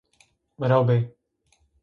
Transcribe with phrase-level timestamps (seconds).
[0.63, 0.97] Rew bê